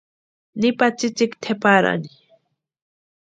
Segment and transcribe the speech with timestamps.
[0.59, 2.09] Nipa tsïtsïki tʼeparaani.